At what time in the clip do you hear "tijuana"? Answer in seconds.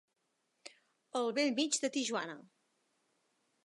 1.99-2.41